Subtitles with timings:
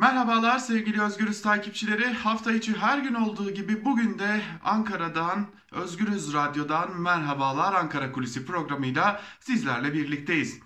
[0.00, 2.12] Merhabalar sevgili Özgürüz takipçileri.
[2.12, 9.22] Hafta içi her gün olduğu gibi bugün de Ankara'dan, Özgürüz Radyo'dan merhabalar Ankara Kulisi programıyla
[9.40, 10.60] sizlerle birlikteyiz.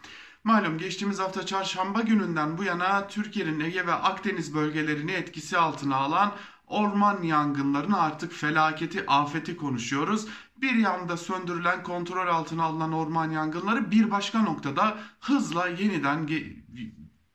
[0.45, 6.33] Malum geçtiğimiz hafta çarşamba gününden bu yana Türkiye'nin Ege ve Akdeniz bölgelerini etkisi altına alan
[6.67, 10.27] orman yangınlarını artık felaketi, afeti konuşuyoruz.
[10.57, 16.27] Bir yanda söndürülen, kontrol altına alınan orman yangınları bir başka noktada hızla yeniden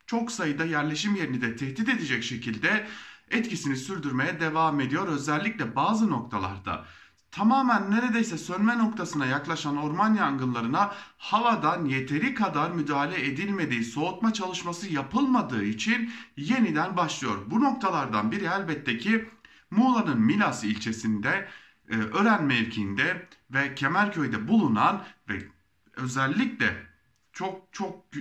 [0.10, 2.88] çok sayıda yerleşim yerini de tehdit edecek şekilde
[3.31, 5.08] etkisini sürdürmeye devam ediyor.
[5.08, 6.86] Özellikle bazı noktalarda
[7.31, 15.64] tamamen neredeyse sönme noktasına yaklaşan orman yangınlarına havadan yeteri kadar müdahale edilmediği, soğutma çalışması yapılmadığı
[15.64, 17.38] için yeniden başlıyor.
[17.48, 19.30] Bu noktalardan biri elbette ki
[19.72, 21.48] Muğla'nın Milas ilçesinde,
[21.89, 25.48] e, Ören mevkiinde ve Kemerköy'de bulunan ve
[25.95, 26.86] özellikle
[27.34, 28.12] çok çok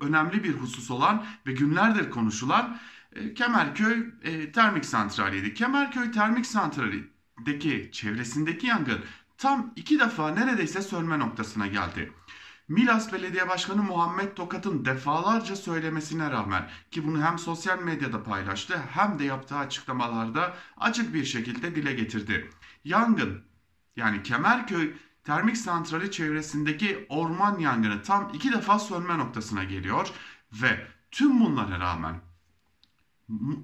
[0.00, 2.78] önemli bir husus olan ve günlerdir konuşulan
[3.12, 5.54] e, Kemerköy e, Termik Santrali'ydi.
[5.54, 9.04] Kemerköy Termik Santrali'deki çevresindeki yangın
[9.38, 12.12] tam iki defa neredeyse sönme noktasına geldi.
[12.68, 19.18] Milas Belediye Başkanı Muhammed Tokat'ın defalarca söylemesine rağmen ki bunu hem sosyal medyada paylaştı hem
[19.18, 22.50] de yaptığı açıklamalarda açık bir şekilde dile getirdi.
[22.84, 23.42] Yangın
[23.96, 30.10] yani Kemerköy termik santrali çevresindeki orman yangını tam iki defa sönme noktasına geliyor
[30.52, 32.20] ve tüm bunlara rağmen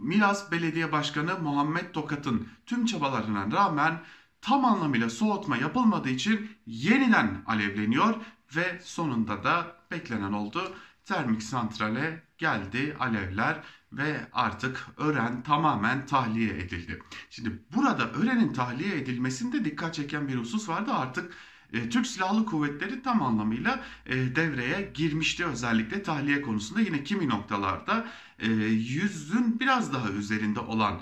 [0.01, 4.03] Milas Belediye Başkanı Muhammed Tokat'ın tüm çabalarına rağmen
[4.41, 8.15] tam anlamıyla soğutma yapılmadığı için yeniden alevleniyor
[8.57, 10.75] ve sonunda da beklenen oldu.
[11.05, 17.03] Termik santrale geldi alevler ve artık ören tamamen tahliye edildi.
[17.31, 21.35] Şimdi burada örenin tahliye edilmesinde dikkat çeken bir husus vardı artık
[21.73, 26.81] e, Türk Silahlı Kuvvetleri tam anlamıyla e, devreye girmişti özellikle tahliye konusunda.
[26.81, 28.07] Yine kimi noktalarda
[28.39, 31.01] e, yüzün biraz daha üzerinde olan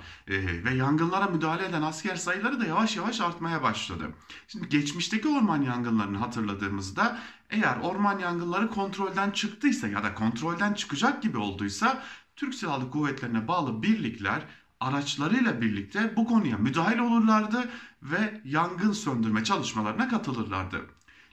[0.65, 4.11] ve yangınlara müdahale eden asker sayıları da yavaş yavaş artmaya başladı.
[4.49, 7.19] Şimdi geçmişteki orman yangınlarını hatırladığımızda
[7.51, 12.03] eğer orman yangınları kontrolden çıktıysa ya da kontrolden çıkacak gibi olduysa
[12.37, 14.43] Türk Silahlı Kuvvetlerine bağlı birlikler
[14.81, 17.71] araçlarıyla birlikte bu konuya müdahil olurlardı
[18.03, 20.87] ve yangın söndürme çalışmalarına katılırlardı.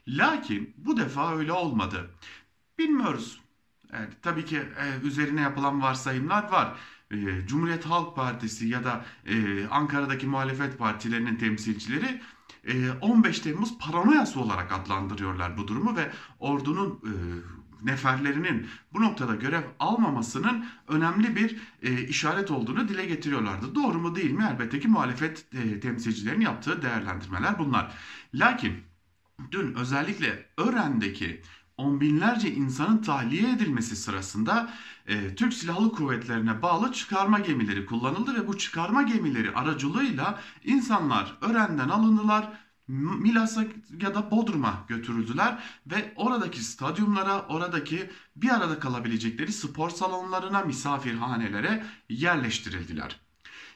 [0.07, 2.11] Lakin bu defa öyle olmadı.
[2.79, 3.41] Bilmiyoruz.
[3.93, 6.79] Yani, tabii ki e, üzerine yapılan varsayımlar var.
[7.11, 12.21] E, Cumhuriyet Halk Partisi ya da e, Ankara'daki muhalefet partilerinin temsilcileri
[13.01, 17.01] 15 Temmuz paranoyası olarak adlandırıyorlar bu durumu ve ordunun
[17.85, 23.75] neferlerinin bu noktada görev almamasının önemli bir e, işaret olduğunu dile getiriyorlardı.
[23.75, 24.49] Doğru mu değil mi?
[24.51, 27.91] Elbette ki muhalefet e, temsilcilerinin yaptığı değerlendirmeler bunlar.
[28.33, 28.73] Lakin
[29.51, 31.41] dün özellikle Ören'deki
[31.77, 34.73] on binlerce insanın tahliye edilmesi sırasında
[35.07, 41.89] e, Türk Silahlı Kuvvetlerine bağlı çıkarma gemileri kullanıldı ve bu çıkarma gemileri aracılığıyla insanlar Ören'den
[41.89, 43.63] alındılar Milas'a
[44.01, 53.24] ya da Bodrum'a götürüldüler ve oradaki stadyumlara, oradaki bir arada kalabilecekleri spor salonlarına, misafirhanelere yerleştirildiler.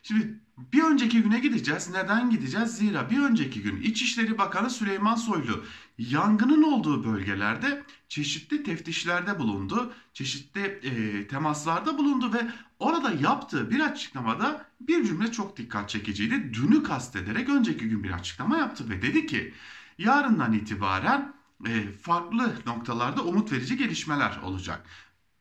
[0.09, 0.39] Şimdi
[0.73, 1.89] bir önceki güne gideceğiz.
[1.89, 2.77] Neden gideceğiz?
[2.77, 5.63] Zira bir önceki gün İçişleri Bakanı Süleyman Soylu
[5.97, 9.93] yangının olduğu bölgelerde çeşitli teftişlerde bulundu.
[10.13, 12.47] Çeşitli e, temaslarda bulundu ve
[12.79, 16.53] orada yaptığı bir açıklamada bir cümle çok dikkat çekiciydi.
[16.53, 19.53] Dünü kastederek önceki gün bir açıklama yaptı ve dedi ki
[19.97, 21.33] yarından itibaren
[21.67, 24.85] e, farklı noktalarda umut verici gelişmeler olacak.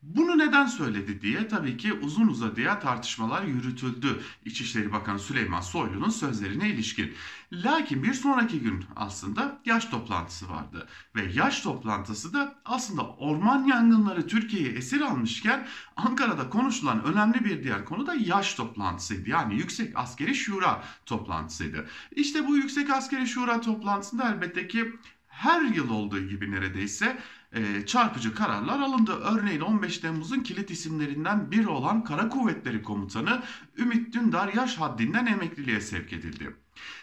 [0.03, 6.69] Bunu neden söyledi diye tabii ki uzun uzadıya tartışmalar yürütüldü İçişleri Bakanı Süleyman Soylu'nun sözlerine
[6.69, 7.14] ilişkin.
[7.53, 10.88] Lakin bir sonraki gün aslında yaş toplantısı vardı.
[11.16, 15.66] Ve yaş toplantısı da aslında orman yangınları Türkiye'yi esir almışken
[15.97, 19.31] Ankara'da konuşulan önemli bir diğer konu da yaş toplantısıydı.
[19.31, 21.88] Yani Yüksek Askeri Şura toplantısıydı.
[22.12, 24.94] İşte bu Yüksek Askeri Şura toplantısında elbette ki
[25.28, 27.19] her yıl olduğu gibi neredeyse
[27.53, 29.12] e, çarpıcı kararlar alındı.
[29.12, 33.43] Örneğin 15 Temmuz'un kilit isimlerinden biri olan Kara Kuvvetleri Komutanı
[33.78, 36.56] Ümit Dündar yaş haddinden emekliliğe sevk edildi.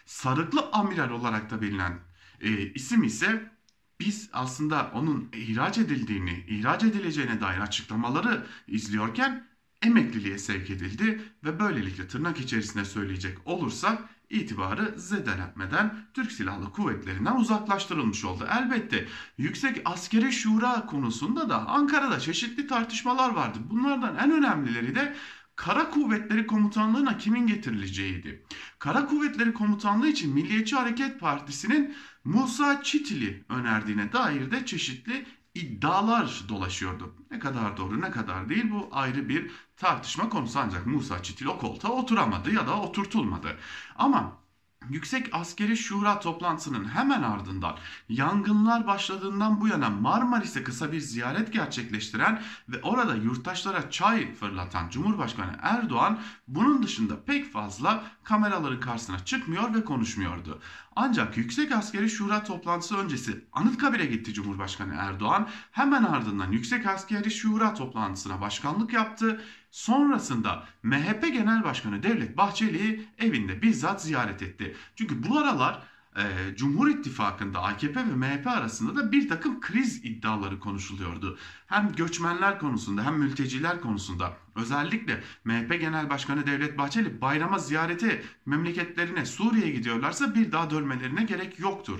[0.06, 2.00] Sarıklı amiral olarak da bilinen
[2.42, 3.52] e, isim ise
[4.00, 9.48] biz aslında onun ihraç edildiğini, ihraç edileceğine dair açıklamaları izliyorken
[9.82, 18.26] emekliliğe sevk edildi ve böylelikle tırnak içerisinde söyleyecek olursak itibarı zedelenmeden Türk Silahlı Kuvvetleri'nden uzaklaştırılmış
[18.26, 18.48] oldu.
[18.60, 19.08] Elbette
[19.38, 23.60] Yüksek Askeri Şura konusunda da Ankara'da çeşitli tartışmalar vardı.
[23.70, 25.16] Bunlardan en önemlileri de
[25.56, 28.44] Kara Kuvvetleri Komutanlığı'na kimin getirileceğiydi.
[28.80, 35.26] Kara Kuvvetleri Komutanlığı için Milliyetçi Hareket Partisi'nin Musa Çitili önerdiğine dair de çeşitli
[35.56, 37.14] iddialar dolaşıyordu.
[37.32, 41.58] Ne kadar doğru ne kadar değil bu ayrı bir tartışma konusu ancak Musa Çitil o
[41.58, 43.58] koltuğa oturamadı ya da oturtulmadı.
[43.96, 44.46] Ama
[44.90, 47.78] Yüksek Askeri Şura toplantısının hemen ardından
[48.10, 55.52] yangınlar başladığından bu yana Marmaris'e kısa bir ziyaret gerçekleştiren ve orada yurttaşlara çay fırlatan Cumhurbaşkanı
[55.62, 60.62] Erdoğan bunun dışında pek fazla kameraların karşısına çıkmıyor ve konuşmuyordu.
[60.96, 65.50] Ancak Yüksek Askeri Şura toplantısı öncesi Anıtkabir'e gitti Cumhurbaşkanı Erdoğan.
[65.72, 69.42] Hemen ardından Yüksek Askeri Şura toplantısına başkanlık yaptı.
[69.72, 74.76] Sonrasında MHP Genel Başkanı Devlet Bahçeli'yi evinde bizzat ziyaret etti.
[74.96, 75.84] Çünkü bu aralar
[76.18, 81.38] e, Cumhur İttifakı'nda AKP ve MHP arasında da bir takım kriz iddiaları konuşuluyordu.
[81.68, 89.26] Hem göçmenler konusunda hem mülteciler konusunda özellikle MHP Genel Başkanı Devlet Bahçeli bayrama ziyareti memleketlerine
[89.26, 92.00] Suriye'ye gidiyorlarsa bir daha dönmelerine gerek yoktur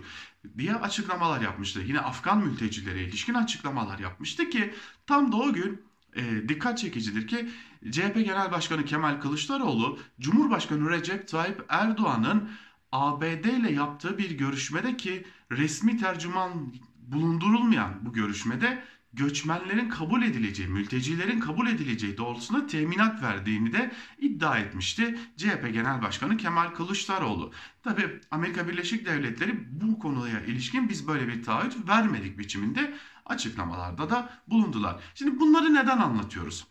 [0.58, 1.80] diye açıklamalar yapmıştı.
[1.86, 4.74] Yine Afgan mültecilere ilişkin açıklamalar yapmıştı ki
[5.08, 5.82] tam da o gün
[6.16, 7.50] e, dikkat çekicidir ki
[7.92, 12.50] CHP Genel Başkanı Kemal Kılıçdaroğlu Cumhurbaşkanı Recep Tayyip Erdoğan'ın
[12.92, 16.74] ABD ile yaptığı bir görüşmede ki resmi tercüman
[17.08, 18.84] bulundurulmayan bu görüşmede
[19.16, 26.38] göçmenlerin kabul edileceği, mültecilerin kabul edileceği doğrultusunda teminat verdiğini de iddia etmişti CHP Genel Başkanı
[26.38, 27.52] Kemal Kılıçdaroğlu.
[27.84, 32.94] Tabi Amerika Birleşik Devletleri bu konuya ilişkin biz böyle bir taahhüt vermedik biçiminde
[33.26, 35.04] açıklamalarda da bulundular.
[35.16, 36.68] Şimdi bunları neden anlatıyoruz?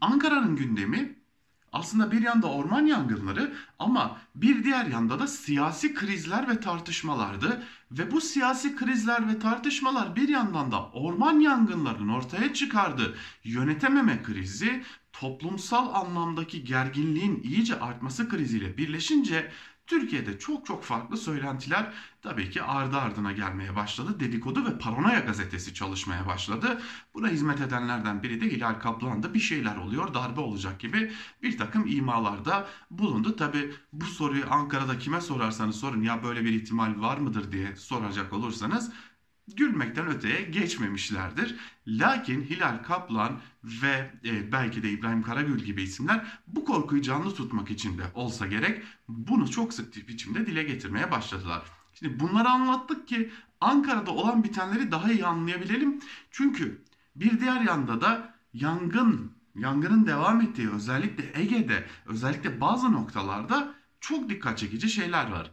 [0.00, 1.17] Ankara'nın gündemi
[1.72, 7.62] aslında bir yanda orman yangınları ama bir diğer yanda da siyasi krizler ve tartışmalardı.
[7.90, 14.82] Ve bu siyasi krizler ve tartışmalar bir yandan da orman yangınlarının ortaya çıkardığı yönetememe krizi,
[15.12, 19.50] toplumsal anlamdaki gerginliğin iyice artması kriziyle birleşince
[19.88, 21.92] Türkiye'de çok çok farklı söylentiler
[22.22, 24.20] tabii ki ardı ardına gelmeye başladı.
[24.20, 26.82] Dedikodu ve Paranoya gazetesi çalışmaya başladı.
[27.14, 31.12] Buna hizmet edenlerden biri de Hilal Kaplan'da bir şeyler oluyor, darbe olacak gibi
[31.42, 33.36] bir takım imalarda bulundu.
[33.36, 38.32] Tabii bu soruyu Ankara'da kime sorarsanız sorun ya böyle bir ihtimal var mıdır diye soracak
[38.32, 38.92] olursanız
[39.56, 41.56] gülmekten öteye geçmemişlerdir.
[41.86, 47.70] Lakin Hilal Kaplan ve e, belki de İbrahim Karagül gibi isimler bu korkuyu canlı tutmak
[47.70, 51.62] için de olsa gerek bunu çok sık biçimde dile getirmeye başladılar.
[51.94, 53.30] Şimdi bunları anlattık ki
[53.60, 56.00] Ankara'da olan bitenleri daha iyi anlayabilelim.
[56.30, 56.82] Çünkü
[57.16, 64.58] bir diğer yanda da yangın, yangının devam ettiği özellikle Ege'de, özellikle bazı noktalarda çok dikkat
[64.58, 65.50] çekici şeyler var.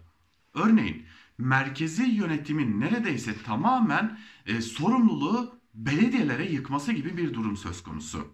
[0.56, 1.06] Örneğin
[1.38, 8.28] merkezi yönetimin neredeyse tamamen e, sorumluluğu belediyelere yıkması gibi bir durum söz konusu.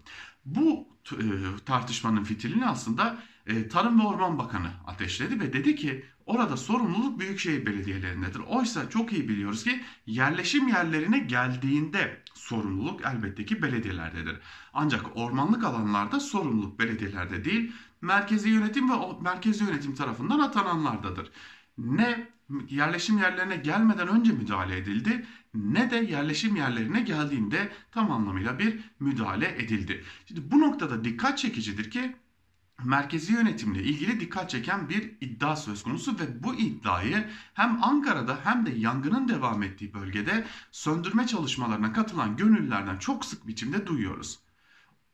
[0.46, 1.26] Bu e,
[1.66, 7.66] tartışmanın fitilini aslında e, Tarım ve Orman Bakanı ateşledi ve dedi ki orada sorumluluk büyükşehir
[7.66, 8.40] belediyelerindedir.
[8.40, 14.40] Oysa çok iyi biliyoruz ki yerleşim yerlerine geldiğinde sorumluluk elbette ki belediyelerdedir.
[14.74, 17.72] Ancak ormanlık alanlarda sorumluluk belediyelerde değil,
[18.02, 21.32] merkezi yönetim ve merkezi yönetim tarafından atananlardadır.
[21.78, 22.28] Ne
[22.70, 29.56] yerleşim yerlerine gelmeden önce müdahale edildi ne de yerleşim yerlerine geldiğinde tam anlamıyla bir müdahale
[29.64, 30.04] edildi.
[30.26, 32.16] Şimdi bu noktada dikkat çekicidir ki
[32.84, 38.66] merkezi yönetimle ilgili dikkat çeken bir iddia söz konusu ve bu iddiayı hem Ankara'da hem
[38.66, 44.40] de yangının devam ettiği bölgede söndürme çalışmalarına katılan gönüllülerden çok sık biçimde duyuyoruz.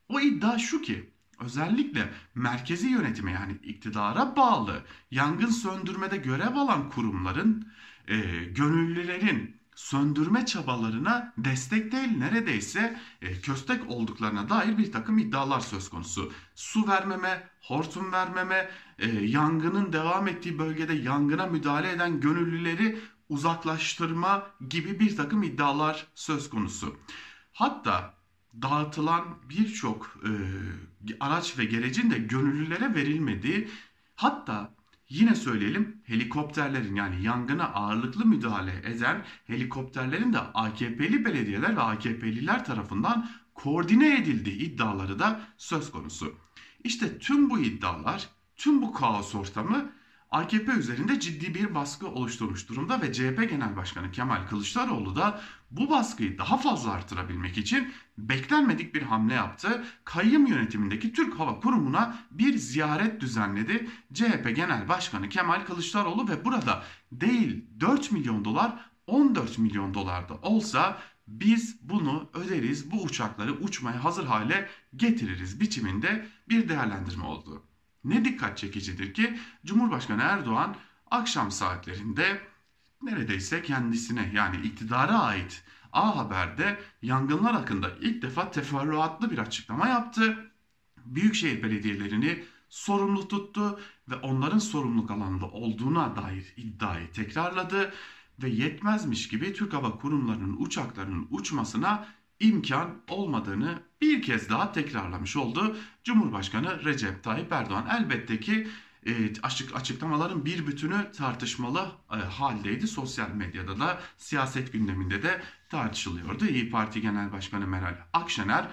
[0.10, 1.10] O iddia şu ki
[1.40, 7.68] özellikle merkezi yönetime yani iktidara bağlı yangın söndürmede görev alan kurumların,
[8.08, 15.90] e, gönüllülerin söndürme çabalarına destek değil neredeyse e, köstek olduklarına dair bir takım iddialar söz
[15.90, 16.32] konusu.
[16.56, 18.70] Su vermeme, hortum vermeme,
[19.00, 26.50] e, yangının devam ettiği bölgede yangına müdahale eden gönüllüleri uzaklaştırma gibi bir takım iddialar söz
[26.50, 26.98] konusu.
[27.54, 28.17] Hatta
[28.62, 30.32] dağıtılan birçok e,
[31.20, 33.68] araç ve gerecin de gönüllülere verilmediği
[34.16, 34.74] hatta
[35.10, 43.30] yine söyleyelim helikopterlerin yani yangına ağırlıklı müdahale eden helikopterlerin de AKP'li belediyeler ve AKP'liler tarafından
[43.54, 46.36] koordine edildiği iddiaları da söz konusu.
[46.84, 49.92] İşte tüm bu iddialar, tüm bu kaos ortamı
[50.32, 55.42] AKP üzerinde ciddi bir baskı oluşturmuş durumda ve CHP Genel Başkanı Kemal Kılıçdaroğlu da
[55.72, 59.84] bu baskıyı daha fazla artırabilmek için beklenmedik bir hamle yaptı.
[60.06, 63.90] Kayyım yönetimindeki Türk Hava Kurumu'na bir ziyaret düzenledi.
[64.14, 68.74] CHP Genel Başkanı Kemal Kılıçdaroğlu ve burada değil 4 milyon dolar
[69.08, 76.28] 14 milyon dolar da olsa biz bunu öderiz, bu uçakları uçmaya hazır hale getiririz biçiminde
[76.50, 77.64] bir değerlendirme oldu.
[78.08, 80.76] Ne dikkat çekicidir ki Cumhurbaşkanı Erdoğan
[81.12, 82.42] akşam saatlerinde
[83.02, 90.52] neredeyse kendisine yani iktidara ait A Haber'de yangınlar hakkında ilk defa teferruatlı bir açıklama yaptı.
[91.06, 97.94] Büyükşehir belediyelerini sorumlu tuttu ve onların sorumluluk alanında olduğuna dair iddiayı tekrarladı
[98.44, 102.08] ve yetmezmiş gibi Türk Hava Kurumlarının uçaklarının uçmasına
[102.40, 105.78] imkan olmadığını bir kez daha tekrarlamış oldu.
[106.04, 108.68] Cumhurbaşkanı Recep Tayyip Erdoğan elbette ki
[109.06, 112.88] e, açık açıklamaların bir bütünü tartışmalı e, haldeydi.
[112.88, 116.46] Sosyal medyada da siyaset gündeminde de tartışılıyordu.
[116.46, 118.68] İyi Parti Genel Başkanı Meral Akşener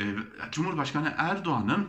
[0.00, 0.04] e,
[0.52, 1.88] Cumhurbaşkanı Erdoğan'ın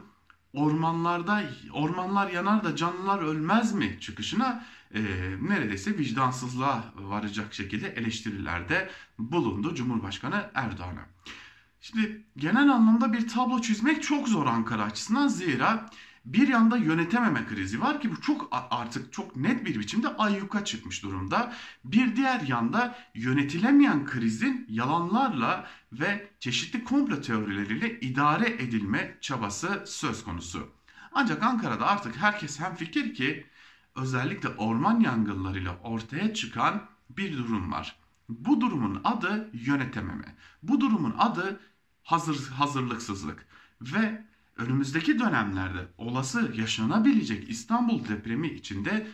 [0.53, 1.43] ormanlarda
[1.73, 5.01] ormanlar yanar da canlılar ölmez mi çıkışına e,
[5.41, 11.05] neredeyse vicdansızlığa varacak şekilde eleştirilerde bulundu Cumhurbaşkanı Erdoğan'a.
[11.81, 15.89] Şimdi genel anlamda bir tablo çizmek çok zor Ankara açısından zira
[16.25, 21.03] bir yanda yönetememe krizi var ki bu çok artık çok net bir biçimde ayyuka çıkmış
[21.03, 21.53] durumda.
[21.85, 30.69] Bir diğer yanda yönetilemeyen krizin yalanlarla ve çeşitli komplo teorileriyle idare edilme çabası söz konusu.
[31.11, 33.45] Ancak Ankara'da artık herkes hemfikir ki
[33.95, 37.95] özellikle orman yangınlarıyla ortaya çıkan bir durum var.
[38.29, 40.35] Bu durumun adı yönetememe.
[40.63, 41.59] Bu durumun adı
[42.03, 43.45] hazır hazırlıksızlık
[43.81, 44.25] ve
[44.57, 49.07] önümüzdeki dönemlerde olası yaşanabilecek İstanbul depremi içinde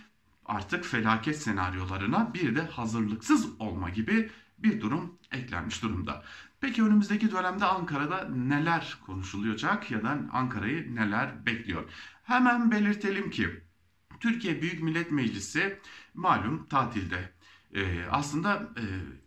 [0.45, 6.23] artık felaket senaryolarına bir de hazırlıksız olma gibi bir durum eklenmiş durumda.
[6.61, 11.83] Peki önümüzdeki dönemde Ankara'da neler konuşulacak ya da Ankara'yı neler bekliyor?
[12.23, 13.64] Hemen belirtelim ki
[14.19, 15.79] Türkiye Büyük Millet Meclisi
[16.13, 17.35] malum tatilde.
[17.75, 18.83] Ee, aslında e,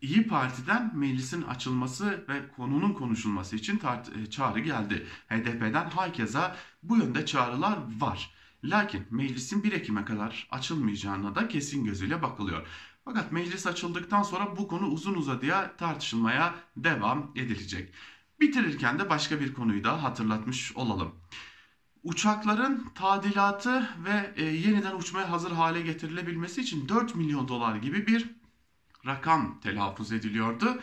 [0.07, 5.07] İyi Parti'den meclisin açılması ve konunun konuşulması için tart- e, çağrı geldi.
[5.29, 8.31] HDP'den hakeza bu yönde çağrılar var.
[8.65, 12.67] Lakin meclisin 1 Ekim'e kadar açılmayacağına da kesin gözüyle bakılıyor.
[13.05, 17.93] Fakat meclis açıldıktan sonra bu konu uzun uzadıya tartışılmaya devam edilecek.
[18.41, 21.15] Bitirirken de başka bir konuyu da hatırlatmış olalım.
[22.09, 28.31] Uçakların tadilatı ve e, yeniden uçmaya hazır hale getirilebilmesi için 4 milyon dolar gibi bir
[29.07, 30.81] rakam telaffuz ediliyordu.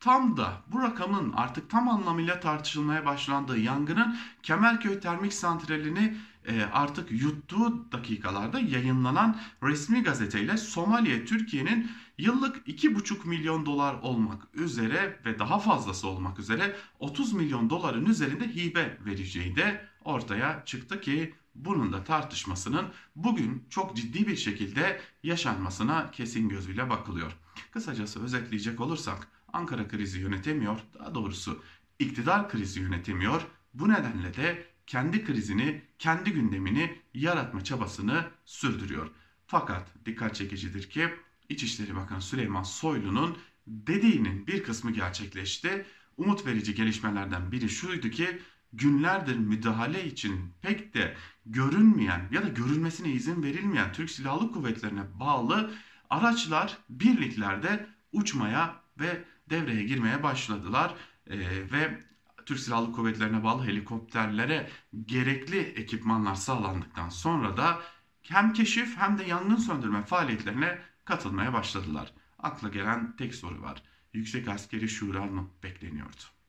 [0.00, 6.16] Tam da bu rakamın artık tam anlamıyla tartışılmaya başlandığı yangının Kemerköy Termik Santrali'ni
[6.48, 15.20] e, artık yuttuğu dakikalarda yayınlanan resmi gazeteyle Somali'ye Türkiye'nin yıllık 2,5 milyon dolar olmak üzere
[15.24, 21.34] ve daha fazlası olmak üzere 30 milyon doların üzerinde hibe vereceği de ortaya çıktı ki
[21.54, 27.32] bunun da tartışmasının bugün çok ciddi bir şekilde yaşanmasına kesin gözüyle bakılıyor.
[27.70, 31.62] Kısacası özetleyecek olursak Ankara krizi yönetemiyor, daha doğrusu
[31.98, 33.42] iktidar krizi yönetemiyor.
[33.74, 39.10] Bu nedenle de kendi krizini, kendi gündemini yaratma çabasını sürdürüyor.
[39.46, 41.08] Fakat dikkat çekicidir ki
[41.48, 45.86] İçişleri Bakanı Süleyman Soylu'nun dediğinin bir kısmı gerçekleşti.
[46.16, 48.38] Umut verici gelişmelerden biri şuydu ki
[48.72, 55.74] günlerdir müdahale için pek de görünmeyen ya da görülmesine izin verilmeyen Türk Silahlı Kuvvetlerine bağlı
[56.10, 60.94] araçlar birliklerde uçmaya ve devreye girmeye başladılar.
[61.26, 61.38] Ee,
[61.72, 62.00] ve
[62.46, 64.70] Türk Silahlı Kuvvetlerine bağlı helikopterlere
[65.06, 67.80] gerekli ekipmanlar sağlandıktan sonra da
[68.22, 72.12] hem keşif hem de yangın söndürme faaliyetlerine katılmaya başladılar.
[72.38, 73.82] Akla gelen tek soru var.
[74.12, 76.39] Yüksek Askeri Şura mı bekleniyordu?